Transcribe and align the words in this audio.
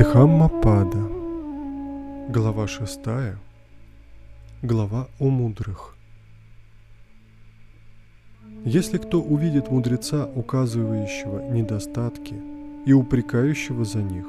Дхаммапада. 0.00 1.10
Глава 2.30 2.66
шестая. 2.66 3.38
Глава 4.62 5.08
о 5.18 5.28
мудрых. 5.28 5.94
Если 8.64 8.96
кто 8.96 9.20
увидит 9.20 9.70
мудреца, 9.70 10.24
указывающего 10.24 11.52
недостатки 11.52 12.34
и 12.86 12.94
упрекающего 12.94 13.84
за 13.84 13.98
них, 13.98 14.24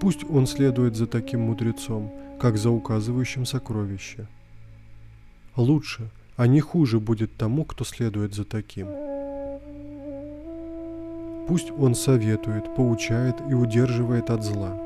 пусть 0.00 0.24
он 0.28 0.48
следует 0.48 0.96
за 0.96 1.06
таким 1.06 1.42
мудрецом, 1.42 2.10
как 2.40 2.58
за 2.58 2.70
указывающим 2.70 3.46
сокровище. 3.46 4.26
Лучше, 5.54 6.10
а 6.36 6.48
не 6.48 6.58
хуже 6.58 6.98
будет 6.98 7.36
тому, 7.36 7.64
кто 7.64 7.84
следует 7.84 8.34
за 8.34 8.44
таким. 8.44 8.88
Пусть 11.46 11.72
он 11.72 11.94
советует, 11.94 12.74
поучает 12.74 13.36
и 13.48 13.54
удерживает 13.54 14.30
от 14.30 14.42
зла. 14.44 14.78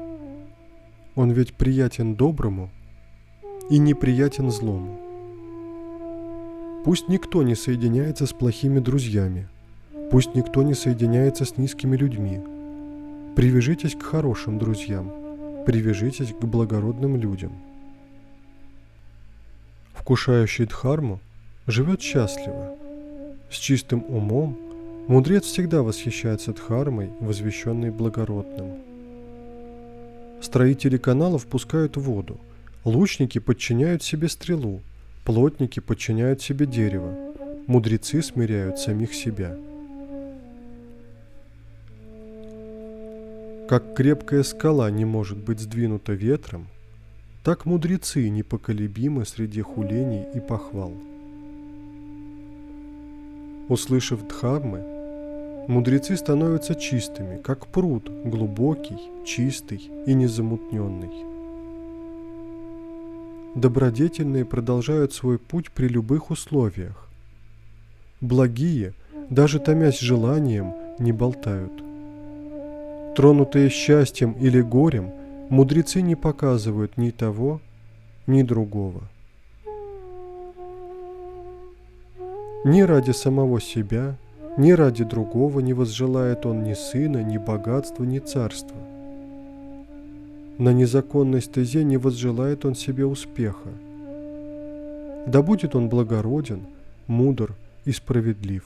Он 1.15 1.31
ведь 1.31 1.55
приятен 1.55 2.15
доброму 2.15 2.71
и 3.69 3.79
неприятен 3.79 4.51
злому. 4.51 4.99
Пусть 6.85 7.09
никто 7.09 7.43
не 7.43 7.55
соединяется 7.55 8.27
с 8.27 8.33
плохими 8.33 8.79
друзьями, 8.79 9.49
пусть 10.11 10.35
никто 10.35 10.63
не 10.63 10.75
соединяется 10.75 11.45
с 11.45 11.57
низкими 11.57 11.97
людьми. 11.97 12.41
Привяжитесь 13.35 13.95
к 13.95 14.03
хорошим 14.03 14.59
друзьям, 14.59 15.13
привяжитесь 15.67 16.33
к 16.33 16.45
благородным 16.45 17.17
людям. 17.17 17.53
Вкушающий 19.95 20.67
дхарму 20.67 21.21
живет 21.67 22.01
счастливо, 22.01 22.77
с 23.51 23.57
чистым 23.57 24.05
умом– 24.09 24.59
Мудрец 25.09 25.45
всегда 25.45 25.83
восхищается 25.83 26.53
Дхармой, 26.53 27.11
возвещенной 27.21 27.91
благородным. 27.91 28.81
Строители 30.41 30.97
каналов 30.97 31.47
пускают 31.47 31.97
воду, 31.97 32.41
лучники 32.85 33.39
подчиняют 33.39 34.03
себе 34.03 34.29
стрелу, 34.29 34.81
плотники 35.25 35.79
подчиняют 35.79 36.43
себе 36.43 36.67
дерево, 36.67 37.15
мудрецы 37.69 38.21
смиряют 38.21 38.81
самих 38.81 39.15
себя. 39.15 39.57
Как 43.69 43.95
крепкая 43.95 44.43
скала 44.43 44.91
не 44.91 45.05
может 45.05 45.39
быть 45.39 45.61
сдвинута 45.61 46.15
ветром, 46.15 46.67
так 47.45 47.65
мудрецы 47.65 48.29
непоколебимы 48.29 49.25
среди 49.25 49.63
хулений 49.63 50.25
и 50.35 50.41
похвал. 50.41 50.93
Услышав 53.69 54.27
дхармы, 54.27 54.96
Мудрецы 55.69 56.17
становятся 56.17 56.77
чистыми, 56.77 57.39
как 57.39 57.67
пруд, 57.67 58.09
глубокий, 58.25 58.99
чистый 59.25 59.91
и 60.07 60.15
незамутненный. 60.15 61.11
Добродетельные 63.57 64.45
продолжают 64.45 65.13
свой 65.13 65.39
путь 65.39 65.73
при 65.73 65.89
любых 65.89 66.31
условиях. 66.31 67.09
Благие, 68.21 68.95
даже 69.29 69.59
томясь 69.59 69.99
желанием, 69.99 70.73
не 71.01 71.11
болтают. 71.11 71.73
Тронутые 73.17 73.69
счастьем 73.69 74.33
или 74.35 74.61
горем, 74.61 75.11
мудрецы 75.49 76.01
не 76.01 76.15
показывают 76.15 76.97
ни 76.97 77.11
того, 77.11 77.61
ни 78.29 78.43
другого. 78.43 79.03
Ни 82.65 82.83
ради 82.83 83.11
самого 83.11 83.61
себя, 83.61 84.17
ни 84.57 84.71
ради 84.73 85.05
другого 85.05 85.61
не 85.61 85.75
возжелает 85.75 86.47
он 86.47 86.63
ни 86.63 86.73
сына, 86.75 87.23
ни 87.23 87.37
богатства, 87.37 88.05
ни 88.05 88.19
царства. 88.19 88.77
На 90.59 90.73
незаконной 90.73 91.43
стезе 91.43 91.85
не 91.85 91.99
возжелает 91.99 92.65
он 92.65 92.75
себе 92.75 93.05
успеха. 93.05 93.69
Да 95.27 95.43
будет 95.43 95.75
он 95.75 95.89
благороден, 95.89 96.63
мудр 97.07 97.55
и 97.85 97.93
справедлив. 97.93 98.65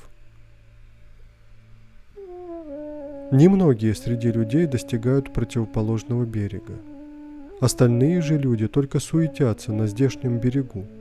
Немногие 3.33 3.95
среди 3.95 4.31
людей 4.31 4.67
достигают 4.67 5.33
противоположного 5.33 6.25
берега. 6.25 6.75
Остальные 7.61 8.23
же 8.23 8.39
люди 8.39 8.69
только 8.69 9.00
суетятся 9.00 9.73
на 9.73 9.87
здешнем 9.87 10.39
берегу– 10.39 10.84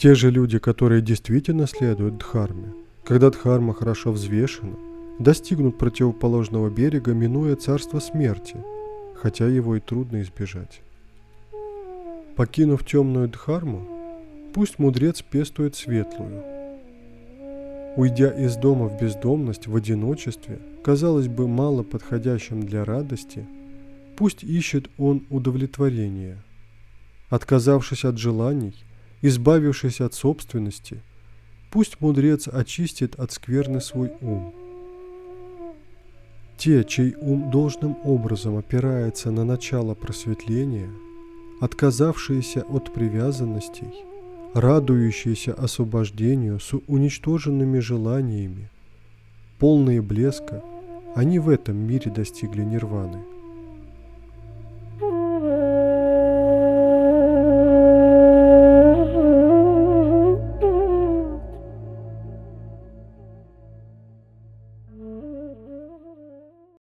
Те 0.00 0.14
же 0.14 0.30
люди, 0.30 0.58
которые 0.58 1.02
действительно 1.02 1.66
следуют 1.66 2.16
Дхарме, 2.16 2.72
когда 3.04 3.28
Дхарма 3.28 3.74
хорошо 3.74 4.12
взвешена, 4.12 4.72
достигнут 5.18 5.76
противоположного 5.76 6.70
берега, 6.70 7.12
минуя 7.12 7.54
царство 7.54 7.98
смерти, 7.98 8.56
хотя 9.14 9.46
его 9.46 9.76
и 9.76 9.80
трудно 9.80 10.22
избежать. 10.22 10.80
Покинув 12.34 12.86
темную 12.86 13.28
Дхарму, 13.28 13.86
пусть 14.54 14.78
мудрец 14.78 15.20
пестует 15.20 15.76
светлую. 15.76 16.44
Уйдя 17.98 18.30
из 18.30 18.56
дома 18.56 18.88
в 18.88 18.98
бездомность, 18.98 19.66
в 19.66 19.76
одиночестве, 19.76 20.60
казалось 20.82 21.28
бы, 21.28 21.46
мало 21.46 21.82
подходящим 21.82 22.62
для 22.62 22.86
радости, 22.86 23.46
пусть 24.16 24.44
ищет 24.44 24.88
он 24.96 25.26
удовлетворения. 25.28 26.38
Отказавшись 27.28 28.06
от 28.06 28.16
желаний– 28.16 28.74
избавившись 29.22 30.00
от 30.00 30.14
собственности, 30.14 31.02
пусть 31.70 32.00
мудрец 32.00 32.48
очистит 32.48 33.18
от 33.18 33.32
скверны 33.32 33.80
свой 33.80 34.12
ум. 34.20 34.54
Те, 36.56 36.84
чей 36.84 37.14
ум 37.20 37.50
должным 37.50 37.96
образом 38.04 38.56
опирается 38.56 39.30
на 39.30 39.44
начало 39.44 39.94
просветления, 39.94 40.90
отказавшиеся 41.60 42.62
от 42.62 42.92
привязанностей, 42.92 43.92
радующиеся 44.54 45.54
освобождению 45.54 46.60
с 46.60 46.74
уничтоженными 46.86 47.78
желаниями, 47.78 48.68
полные 49.58 50.02
блеска, 50.02 50.62
они 51.14 51.38
в 51.38 51.48
этом 51.48 51.76
мире 51.76 52.10
достигли 52.10 52.62
нирваны– 52.62 53.24